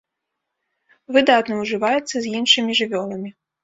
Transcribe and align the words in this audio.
Выдатна 1.19 1.53
ўжываецца 1.61 2.11
з 2.19 2.25
іншымі 2.43 2.71
жывёламі. 2.85 3.29